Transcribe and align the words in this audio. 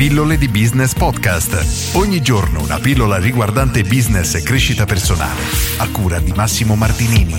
Pillole 0.00 0.38
di 0.38 0.48
Business 0.48 0.94
Podcast. 0.94 1.94
Ogni 1.94 2.22
giorno 2.22 2.62
una 2.62 2.78
pillola 2.78 3.18
riguardante 3.18 3.82
business 3.82 4.34
e 4.34 4.42
crescita 4.42 4.86
personale. 4.86 5.42
A 5.76 5.90
cura 5.90 6.18
di 6.20 6.32
Massimo 6.32 6.74
Martinini. 6.74 7.36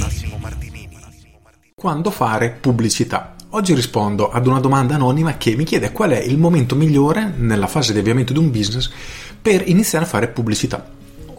Quando 1.74 2.12
fare 2.12 2.52
pubblicità? 2.52 3.34
Oggi 3.50 3.74
rispondo 3.74 4.30
ad 4.30 4.46
una 4.46 4.60
domanda 4.60 4.94
anonima 4.94 5.38
che 5.38 5.56
mi 5.56 5.64
chiede 5.64 5.92
qual 5.92 6.12
è 6.12 6.20
il 6.20 6.38
momento 6.38 6.76
migliore 6.76 7.34
nella 7.36 7.66
fase 7.66 7.94
di 7.94 8.00
avviamento 8.00 8.32
di 8.32 8.38
un 8.38 8.52
business 8.52 8.92
per 9.42 9.68
iniziare 9.68 10.06
a 10.06 10.08
fare 10.08 10.28
pubblicità. 10.28 10.88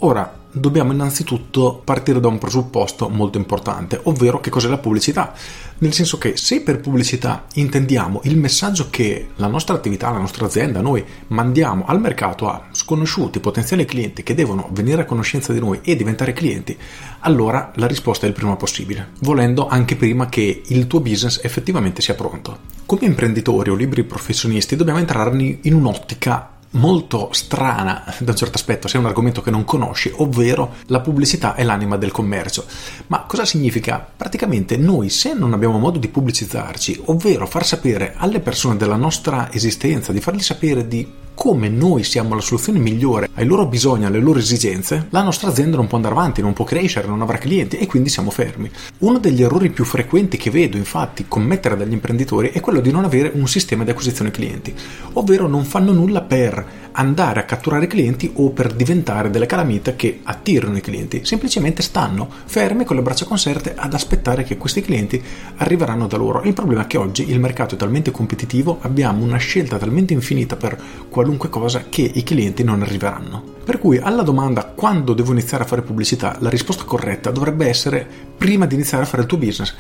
Ora, 0.00 0.41
dobbiamo 0.52 0.92
innanzitutto 0.92 1.80
partire 1.82 2.20
da 2.20 2.28
un 2.28 2.38
presupposto 2.38 3.08
molto 3.08 3.38
importante, 3.38 3.98
ovvero 4.04 4.40
che 4.40 4.50
cos'è 4.50 4.68
la 4.68 4.78
pubblicità. 4.78 5.32
Nel 5.78 5.92
senso 5.92 6.18
che 6.18 6.36
se 6.36 6.60
per 6.60 6.80
pubblicità 6.80 7.46
intendiamo 7.54 8.20
il 8.24 8.36
messaggio 8.36 8.88
che 8.90 9.30
la 9.36 9.48
nostra 9.48 9.74
attività, 9.74 10.10
la 10.10 10.18
nostra 10.18 10.46
azienda, 10.46 10.80
noi 10.80 11.04
mandiamo 11.28 11.84
al 11.86 12.00
mercato 12.00 12.48
a 12.48 12.66
sconosciuti 12.70 13.40
potenziali 13.40 13.84
clienti 13.84 14.22
che 14.22 14.34
devono 14.34 14.68
venire 14.72 15.02
a 15.02 15.06
conoscenza 15.06 15.52
di 15.52 15.58
noi 15.58 15.80
e 15.82 15.96
diventare 15.96 16.32
clienti, 16.32 16.76
allora 17.20 17.72
la 17.76 17.86
risposta 17.86 18.26
è 18.26 18.28
il 18.28 18.34
prima 18.34 18.56
possibile, 18.56 19.10
volendo 19.20 19.66
anche 19.66 19.96
prima 19.96 20.28
che 20.28 20.62
il 20.64 20.86
tuo 20.86 21.00
business 21.00 21.40
effettivamente 21.42 22.02
sia 22.02 22.14
pronto. 22.14 22.58
Come 22.86 23.06
imprenditori 23.06 23.70
o 23.70 23.74
liberi 23.74 24.04
professionisti 24.04 24.76
dobbiamo 24.76 24.98
entrare 24.98 25.58
in 25.62 25.74
un'ottica 25.74 26.51
molto 26.72 27.28
strana 27.32 28.04
da 28.18 28.30
un 28.30 28.36
certo 28.36 28.56
aspetto 28.56 28.88
se 28.88 28.96
è 28.96 29.00
un 29.00 29.06
argomento 29.06 29.42
che 29.42 29.50
non 29.50 29.64
conosci, 29.64 30.12
ovvero 30.16 30.74
la 30.86 31.00
pubblicità 31.00 31.54
è 31.54 31.64
l'anima 31.64 31.96
del 31.96 32.12
commercio. 32.12 32.64
Ma 33.08 33.24
cosa 33.26 33.44
significa? 33.44 34.06
Praticamente 34.16 34.76
noi 34.76 35.08
se 35.08 35.34
non 35.34 35.52
abbiamo 35.52 35.78
modo 35.78 35.98
di 35.98 36.08
pubblicizzarci, 36.08 37.02
ovvero 37.06 37.46
far 37.46 37.66
sapere 37.66 38.14
alle 38.16 38.40
persone 38.40 38.76
della 38.76 38.96
nostra 38.96 39.52
esistenza, 39.52 40.12
di 40.12 40.20
fargli 40.20 40.42
sapere 40.42 40.86
di 40.86 41.21
come 41.42 41.68
noi 41.68 42.04
siamo 42.04 42.36
la 42.36 42.40
soluzione 42.40 42.78
migliore 42.78 43.28
ai 43.34 43.46
loro 43.46 43.66
bisogni, 43.66 44.04
alle 44.04 44.20
loro 44.20 44.38
esigenze, 44.38 45.08
la 45.10 45.24
nostra 45.24 45.48
azienda 45.48 45.74
non 45.76 45.88
può 45.88 45.96
andare 45.96 46.14
avanti, 46.14 46.40
non 46.40 46.52
può 46.52 46.64
crescere, 46.64 47.08
non 47.08 47.20
avrà 47.20 47.36
clienti 47.36 47.78
e 47.78 47.88
quindi 47.88 48.10
siamo 48.10 48.30
fermi. 48.30 48.70
Uno 48.98 49.18
degli 49.18 49.42
errori 49.42 49.70
più 49.70 49.84
frequenti 49.84 50.36
che 50.36 50.52
vedo 50.52 50.76
infatti 50.76 51.24
commettere 51.26 51.76
dagli 51.76 51.94
imprenditori 51.94 52.50
è 52.50 52.60
quello 52.60 52.78
di 52.78 52.92
non 52.92 53.02
avere 53.02 53.32
un 53.34 53.48
sistema 53.48 53.82
di 53.82 53.90
acquisizione 53.90 54.30
clienti, 54.30 54.72
ovvero 55.14 55.48
non 55.48 55.64
fanno 55.64 55.90
nulla 55.90 56.20
per 56.20 56.64
andare 56.92 57.40
a 57.40 57.44
catturare 57.44 57.86
clienti 57.86 58.30
o 58.34 58.50
per 58.50 58.72
diventare 58.72 59.30
delle 59.30 59.46
calamite 59.46 59.96
che 59.96 60.20
attirano 60.22 60.76
i 60.76 60.80
clienti, 60.80 61.24
semplicemente 61.24 61.82
stanno 61.82 62.28
fermi 62.44 62.84
con 62.84 62.96
le 62.96 63.02
braccia 63.02 63.24
conserte 63.24 63.74
ad 63.76 63.94
aspettare 63.94 64.44
che 64.44 64.56
questi 64.56 64.80
clienti 64.80 65.22
arriveranno 65.56 66.06
da 66.06 66.16
loro. 66.16 66.42
Il 66.42 66.52
problema 66.52 66.82
è 66.82 66.86
che 66.86 66.98
oggi 66.98 67.30
il 67.30 67.40
mercato 67.40 67.74
è 67.74 67.78
talmente 67.78 68.10
competitivo, 68.10 68.78
abbiamo 68.82 69.24
una 69.24 69.38
scelta 69.38 69.78
talmente 69.78 70.12
infinita 70.12 70.56
per 70.56 70.80
qualunque 71.08 71.48
cosa 71.48 71.84
che 71.88 72.10
i 72.12 72.22
clienti 72.22 72.62
non 72.62 72.82
arriveranno. 72.82 73.60
Per 73.64 73.78
cui 73.78 73.98
alla 73.98 74.22
domanda 74.22 74.64
quando 74.64 75.14
devo 75.14 75.32
iniziare 75.32 75.64
a 75.64 75.66
fare 75.66 75.82
pubblicità, 75.82 76.36
la 76.40 76.48
risposta 76.48 76.84
corretta 76.84 77.30
dovrebbe 77.30 77.68
essere 77.68 78.06
prima 78.36 78.66
di 78.66 78.74
iniziare 78.74 79.04
a 79.04 79.06
fare 79.06 79.22
il 79.22 79.28
tuo 79.28 79.38
business 79.38 79.74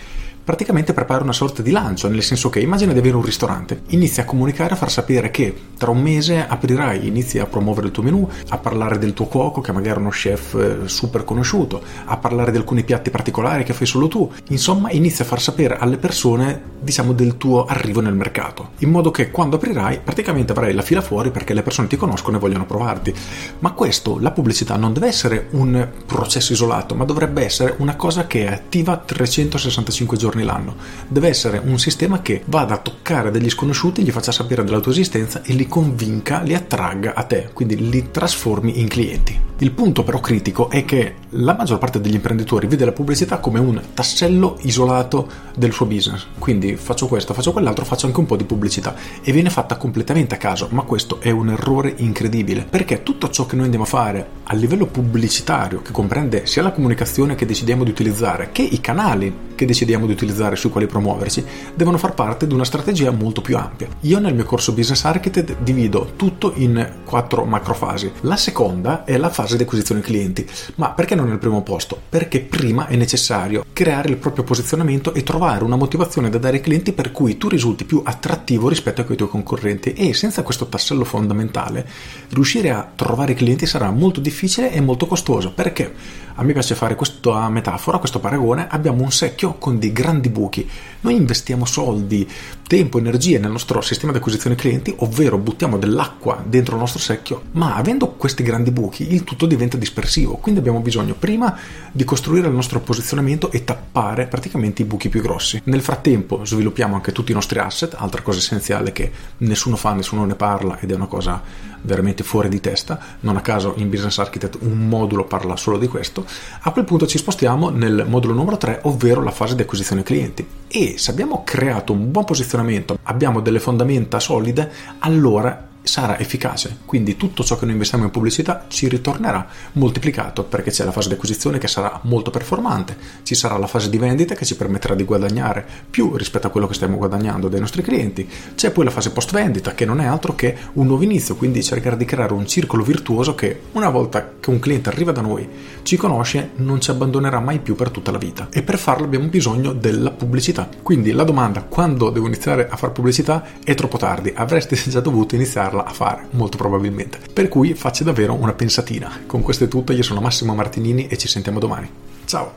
praticamente 0.44 0.92
prepara 0.92 1.22
una 1.22 1.32
sorta 1.32 1.62
di 1.62 1.70
lancio, 1.70 2.08
nel 2.08 2.22
senso 2.22 2.50
che 2.50 2.60
immagina 2.60 2.92
di 2.92 2.98
avere 2.98 3.16
un 3.16 3.22
ristorante, 3.22 3.82
inizia 3.88 4.22
a 4.22 4.26
comunicare, 4.26 4.74
a 4.74 4.76
far 4.76 4.90
sapere 4.90 5.30
che 5.30 5.54
tra 5.76 5.90
un 5.90 6.02
mese 6.02 6.46
aprirai, 6.46 7.06
inizi 7.06 7.38
a 7.38 7.46
promuovere 7.46 7.86
il 7.86 7.92
tuo 7.92 8.02
menù, 8.02 8.28
a 8.48 8.58
parlare 8.58 8.98
del 8.98 9.12
tuo 9.12 9.26
cuoco 9.26 9.60
che 9.60 9.72
magari 9.72 9.98
è 9.98 10.00
uno 10.00 10.10
chef 10.10 10.54
eh, 10.54 10.88
super 10.88 11.24
conosciuto, 11.24 11.82
a 12.04 12.16
parlare 12.16 12.50
di 12.50 12.56
alcuni 12.56 12.82
piatti 12.84 13.10
particolari 13.10 13.64
che 13.64 13.72
fai 13.72 13.86
solo 13.86 14.08
tu, 14.08 14.30
insomma 14.48 14.90
inizia 14.90 15.24
a 15.24 15.28
far 15.28 15.40
sapere 15.40 15.76
alle 15.76 15.96
persone 15.96 16.70
diciamo 16.82 17.12
del 17.12 17.36
tuo 17.36 17.64
arrivo 17.64 18.00
nel 18.00 18.14
mercato, 18.14 18.70
in 18.78 18.90
modo 18.90 19.10
che 19.10 19.30
quando 19.30 19.56
aprirai 19.56 20.00
praticamente 20.02 20.52
avrai 20.52 20.74
la 20.74 20.82
fila 20.82 21.00
fuori 21.00 21.30
perché 21.30 21.54
le 21.54 21.62
persone 21.62 21.88
ti 21.88 21.96
conoscono 21.96 22.36
e 22.36 22.40
vogliono 22.40 22.66
provarti. 22.66 23.14
Ma 23.60 23.72
questo, 23.72 24.18
la 24.18 24.32
pubblicità 24.32 24.76
non 24.76 24.92
deve 24.92 25.06
essere 25.06 25.46
un 25.50 25.88
processo 26.04 26.52
isolato, 26.52 26.94
ma 26.94 27.04
dovrebbe 27.04 27.44
essere 27.44 27.74
una 27.78 27.96
cosa 27.96 28.26
che 28.26 28.46
è 28.46 28.52
attiva 28.52 28.96
365 28.96 30.16
giorni 30.16 30.31
giorni 30.32 30.44
l'anno. 30.44 30.74
Deve 31.06 31.28
essere 31.28 31.60
un 31.62 31.78
sistema 31.78 32.22
che 32.22 32.42
vada 32.46 32.74
a 32.74 32.78
toccare 32.78 33.30
degli 33.30 33.50
sconosciuti, 33.50 34.02
gli 34.02 34.10
faccia 34.10 34.32
sapere 34.32 34.64
della 34.64 34.80
tua 34.80 34.92
esistenza 34.92 35.42
e 35.42 35.52
li 35.52 35.68
convinca, 35.68 36.40
li 36.40 36.54
attragga 36.54 37.14
a 37.14 37.22
te, 37.24 37.50
quindi 37.52 37.88
li 37.88 38.10
trasformi 38.10 38.80
in 38.80 38.88
clienti. 38.88 39.50
Il 39.58 39.70
punto 39.70 40.02
però 40.02 40.18
critico 40.18 40.70
è 40.70 40.84
che 40.84 41.14
la 41.30 41.54
maggior 41.54 41.78
parte 41.78 42.00
degli 42.00 42.14
imprenditori 42.14 42.66
vede 42.66 42.84
la 42.84 42.90
pubblicità 42.90 43.38
come 43.38 43.60
un 43.60 43.80
tassello 43.94 44.58
isolato 44.62 45.28
del 45.54 45.72
suo 45.72 45.86
business. 45.86 46.26
Quindi 46.38 46.74
faccio 46.74 47.06
questo, 47.06 47.32
faccio 47.32 47.52
quell'altro, 47.52 47.84
faccio 47.84 48.06
anche 48.06 48.18
un 48.18 48.26
po' 48.26 48.34
di 48.34 48.44
pubblicità 48.44 48.96
e 49.22 49.30
viene 49.30 49.50
fatta 49.50 49.76
completamente 49.76 50.34
a 50.34 50.38
caso, 50.38 50.66
ma 50.72 50.82
questo 50.82 51.20
è 51.20 51.30
un 51.30 51.50
errore 51.50 51.94
incredibile 51.98 52.66
perché 52.68 53.04
tutto 53.04 53.30
ciò 53.30 53.46
che 53.46 53.54
noi 53.54 53.66
andiamo 53.66 53.84
a 53.84 53.88
fare 53.88 54.28
a 54.52 54.54
livello 54.54 54.84
pubblicitario, 54.84 55.80
che 55.80 55.92
comprende 55.92 56.44
sia 56.44 56.62
la 56.62 56.72
comunicazione 56.72 57.34
che 57.34 57.46
decidiamo 57.46 57.84
di 57.84 57.90
utilizzare, 57.90 58.50
che 58.52 58.60
i 58.60 58.82
canali 58.82 59.50
che 59.54 59.64
decidiamo 59.64 60.06
di 60.06 60.12
utilizzare 60.12 60.56
sui 60.56 60.68
quali 60.70 60.86
promuoverci, 60.86 61.44
devono 61.74 61.96
far 61.96 62.14
parte 62.14 62.46
di 62.46 62.52
una 62.52 62.64
strategia 62.64 63.10
molto 63.12 63.40
più 63.40 63.56
ampia. 63.56 63.88
Io 64.00 64.18
nel 64.18 64.34
mio 64.34 64.44
corso 64.44 64.72
Business 64.72 65.04
Architect 65.04 65.56
divido 65.62 66.12
tutto 66.16 66.52
in 66.56 67.00
quattro 67.04 67.44
macrofasi. 67.44 68.12
La 68.22 68.36
seconda 68.36 69.04
è 69.04 69.16
la 69.16 69.30
fase 69.30 69.56
di 69.56 69.62
acquisizione 69.62 70.00
clienti, 70.00 70.46
ma 70.74 70.90
perché 70.90 71.14
non 71.14 71.30
il 71.30 71.38
primo 71.38 71.62
posto? 71.62 71.98
Perché 72.08 72.40
prima 72.40 72.88
è 72.88 72.96
necessario 72.96 73.64
creare 73.72 74.10
il 74.10 74.16
proprio 74.16 74.44
posizionamento 74.44 75.14
e 75.14 75.22
trovare 75.22 75.64
una 75.64 75.76
motivazione 75.76 76.28
da 76.28 76.38
dare 76.38 76.56
ai 76.56 76.62
clienti 76.62 76.92
per 76.92 77.10
cui 77.12 77.38
tu 77.38 77.48
risulti 77.48 77.84
più 77.84 78.02
attrattivo 78.04 78.68
rispetto 78.68 79.00
ai 79.00 79.16
tuoi 79.16 79.28
concorrenti 79.28 79.92
e 79.92 80.12
senza 80.12 80.42
questo 80.42 80.66
tassello 80.66 81.04
fondamentale 81.04 81.88
riuscire 82.30 82.70
a 82.70 82.90
trovare 82.94 83.34
clienti 83.34 83.64
sarà 83.66 83.90
molto 83.90 84.20
difficile 84.20 84.41
e 84.70 84.80
molto 84.80 85.06
costoso. 85.06 85.52
Perché 85.52 85.92
a 86.34 86.42
me 86.42 86.52
piace 86.52 86.74
fare 86.74 86.94
questa 86.94 87.48
metafora, 87.48 87.98
questo 87.98 88.20
paragone, 88.20 88.66
abbiamo 88.68 89.02
un 89.02 89.12
secchio 89.12 89.54
con 89.54 89.78
dei 89.78 89.92
grandi 89.92 90.28
buchi. 90.28 90.68
Noi 91.00 91.14
investiamo 91.14 91.64
soldi, 91.64 92.28
tempo, 92.66 92.98
energie 92.98 93.38
nel 93.38 93.50
nostro 93.50 93.80
sistema 93.80 94.12
di 94.12 94.18
acquisizione 94.18 94.56
clienti, 94.56 94.94
ovvero 94.98 95.36
buttiamo 95.38 95.78
dell'acqua 95.78 96.42
dentro 96.46 96.74
il 96.74 96.80
nostro 96.80 97.00
secchio, 97.00 97.42
ma 97.52 97.74
avendo 97.74 98.08
questi 98.12 98.42
grandi 98.42 98.70
buchi 98.70 99.12
il 99.12 99.24
tutto 99.24 99.46
diventa 99.46 99.76
dispersivo, 99.76 100.36
quindi 100.36 100.60
abbiamo 100.60 100.80
bisogno 100.80 101.14
prima 101.18 101.56
di 101.90 102.04
costruire 102.04 102.48
il 102.48 102.54
nostro 102.54 102.80
posizionamento 102.80 103.50
e 103.50 103.64
tappare 103.64 104.26
praticamente 104.26 104.82
i 104.82 104.84
buchi 104.84 105.08
più 105.08 105.20
grossi. 105.20 105.60
Nel 105.64 105.82
frattempo 105.82 106.44
sviluppiamo 106.44 106.94
anche 106.94 107.12
tutti 107.12 107.32
i 107.32 107.34
nostri 107.34 107.58
asset, 107.58 107.94
altra 107.98 108.22
cosa 108.22 108.38
essenziale 108.38 108.92
che 108.92 109.10
nessuno 109.38 109.76
fa, 109.76 109.92
nessuno 109.92 110.24
ne 110.24 110.34
parla 110.34 110.78
ed 110.78 110.90
è 110.90 110.94
una 110.94 111.06
cosa 111.06 111.70
veramente 111.82 112.22
fuori 112.22 112.48
di 112.48 112.60
testa, 112.60 112.98
non 113.20 113.36
a 113.36 113.40
caso 113.40 113.74
in 113.76 113.90
Business 113.90 114.18
Architect 114.18 114.58
un 114.60 114.88
modulo 114.88 115.24
parla 115.24 115.56
solo 115.56 115.78
di 115.78 115.88
questo, 115.88 116.21
a 116.60 116.70
quel 116.70 116.84
punto 116.84 117.06
ci 117.06 117.18
spostiamo 117.18 117.70
nel 117.70 118.04
modulo 118.08 118.34
numero 118.34 118.56
3, 118.56 118.80
ovvero 118.82 119.22
la 119.22 119.30
fase 119.30 119.54
di 119.54 119.62
acquisizione 119.62 120.02
clienti. 120.02 120.46
E 120.68 120.94
se 120.98 121.10
abbiamo 121.10 121.42
creato 121.44 121.92
un 121.92 122.10
buon 122.10 122.24
posizionamento, 122.24 122.98
abbiamo 123.04 123.40
delle 123.40 123.60
fondamenta 123.60 124.20
solide, 124.20 124.70
allora 125.00 125.70
sarà 125.82 126.18
efficace. 126.18 126.78
Quindi 126.84 127.16
tutto 127.16 127.44
ciò 127.44 127.56
che 127.56 127.64
noi 127.64 127.74
investiamo 127.74 128.04
in 128.04 128.10
pubblicità 128.10 128.66
ci 128.68 128.88
ritornerà 128.88 129.46
moltiplicato 129.72 130.44
perché 130.44 130.70
c'è 130.70 130.84
la 130.84 130.92
fase 130.92 131.08
di 131.08 131.14
acquisizione 131.14 131.58
che 131.58 131.68
sarà 131.68 132.00
molto 132.04 132.30
performante, 132.30 132.96
ci 133.22 133.34
sarà 133.34 133.56
la 133.58 133.66
fase 133.66 133.90
di 133.90 133.98
vendita 133.98 134.34
che 134.34 134.44
ci 134.44 134.56
permetterà 134.56 134.94
di 134.94 135.04
guadagnare 135.04 135.66
più 135.90 136.16
rispetto 136.16 136.46
a 136.46 136.50
quello 136.50 136.66
che 136.66 136.74
stiamo 136.74 136.96
guadagnando 136.96 137.48
dai 137.48 137.60
nostri 137.60 137.82
clienti, 137.82 138.28
c'è 138.54 138.70
poi 138.70 138.84
la 138.84 138.90
fase 138.90 139.10
post 139.10 139.32
vendita 139.32 139.74
che 139.74 139.84
non 139.84 140.00
è 140.00 140.06
altro 140.06 140.34
che 140.34 140.56
un 140.74 140.86
nuovo 140.86 141.02
inizio, 141.02 141.36
quindi 141.36 141.62
cercare 141.62 141.96
di 141.96 142.04
creare 142.04 142.32
un 142.32 142.46
circolo 142.46 142.82
virtuoso 142.82 143.34
che 143.34 143.60
una 143.72 143.88
volta 143.88 144.34
che 144.40 144.50
un 144.50 144.58
cliente 144.58 144.88
arriva 144.88 145.12
da 145.12 145.20
noi, 145.20 145.48
ci 145.82 145.96
conosce, 145.96 146.50
non 146.56 146.80
ci 146.80 146.90
abbandonerà 146.90 147.40
mai 147.40 147.58
più 147.58 147.74
per 147.74 147.90
tutta 147.90 148.10
la 148.10 148.18
vita. 148.18 148.48
E 148.50 148.62
per 148.62 148.78
farlo 148.78 149.04
abbiamo 149.04 149.26
bisogno 149.26 149.72
della 149.72 150.10
pubblicità. 150.10 150.68
Quindi 150.82 151.12
la 151.12 151.24
domanda 151.24 151.62
quando 151.62 152.10
devo 152.10 152.26
iniziare 152.26 152.68
a 152.68 152.76
fare 152.76 152.92
pubblicità 152.92 153.44
è 153.64 153.74
troppo 153.74 153.98
tardi, 153.98 154.32
avreste 154.34 154.76
già 154.88 155.00
dovuto 155.00 155.34
iniziare 155.34 155.71
iniziarla 155.72 155.84
a 155.84 155.92
fare, 155.92 156.26
molto 156.30 156.56
probabilmente. 156.56 157.18
Per 157.32 157.48
cui 157.48 157.74
faccia 157.74 158.04
davvero 158.04 158.34
una 158.34 158.52
pensatina. 158.52 159.22
Con 159.26 159.42
questo 159.42 159.64
è 159.64 159.68
tutto, 159.68 159.92
io 159.92 160.02
sono 160.02 160.20
Massimo 160.20 160.54
Martinini 160.54 161.06
e 161.06 161.16
ci 161.16 161.28
sentiamo 161.28 161.58
domani. 161.58 161.90
Ciao! 162.26 162.52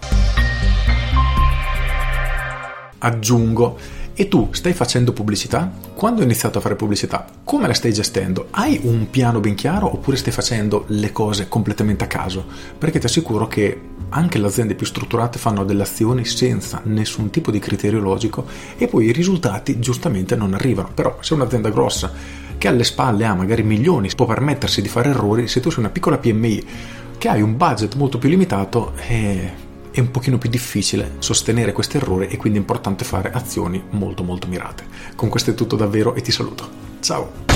Aggiungo 2.97 3.77
e 4.17 4.27
tu 4.27 4.49
stai 4.51 4.73
facendo 4.73 5.11
pubblicità? 5.13 5.71
Quando 5.93 6.21
hai 6.21 6.25
iniziato 6.25 6.57
a 6.57 6.61
fare 6.61 6.75
pubblicità? 6.75 7.25
Come 7.43 7.67
la 7.67 7.73
stai 7.73 7.93
gestendo? 7.93 8.47
Hai 8.51 8.79
un 8.83 9.09
piano 9.09 9.39
ben 9.39 9.55
chiaro 9.55 9.91
oppure 9.91 10.17
stai 10.17 10.31
facendo 10.31 10.85
le 10.87 11.11
cose 11.11 11.47
completamente 11.47 12.05
a 12.05 12.07
caso? 12.07 12.45
Perché 12.77 12.99
ti 12.99 13.05
assicuro 13.05 13.47
che 13.47 13.79
anche 14.09 14.37
le 14.37 14.47
aziende 14.47 14.75
più 14.75 14.85
strutturate 14.85 15.37
fanno 15.37 15.65
delle 15.65 15.83
azioni 15.83 16.23
senza 16.25 16.81
nessun 16.85 17.29
tipo 17.29 17.51
di 17.51 17.59
criterio 17.59 17.99
logico 17.99 18.45
e 18.77 18.87
poi 18.87 19.07
i 19.07 19.11
risultati 19.11 19.79
giustamente 19.79 20.35
non 20.35 20.53
arrivano. 20.53 20.91
Però 20.93 21.17
se 21.19 21.33
un'azienda 21.33 21.69
grossa 21.69 22.43
che 22.57 22.67
alle 22.67 22.83
spalle 22.83 23.25
ha 23.25 23.33
magari 23.33 23.63
milioni 23.63 24.09
può 24.15 24.25
permettersi 24.25 24.81
di 24.81 24.87
fare 24.87 25.09
errori, 25.09 25.47
se 25.47 25.59
tu 25.59 25.69
sei 25.69 25.79
una 25.79 25.89
piccola 25.89 26.17
PMI 26.17 26.63
che 27.17 27.29
hai 27.29 27.41
un 27.41 27.57
budget 27.57 27.95
molto 27.95 28.17
più 28.17 28.29
limitato, 28.29 28.93
eh, 29.07 29.63
è 29.91 29.99
un 29.99 30.11
pochino 30.11 30.37
più 30.37 30.49
difficile 30.49 31.13
sostenere 31.19 31.71
questi 31.71 31.97
errori 31.97 32.27
e 32.27 32.37
quindi 32.37 32.59
è 32.59 32.61
importante 32.61 33.05
fare 33.05 33.31
azioni 33.31 33.81
molto 33.91 34.23
molto 34.23 34.47
mirate. 34.47 34.83
Con 35.15 35.29
questo 35.29 35.51
è 35.51 35.53
tutto 35.53 35.75
davvero 35.75 36.15
e 36.15 36.21
ti 36.21 36.31
saluto. 36.31 36.67
Ciao! 36.99 37.54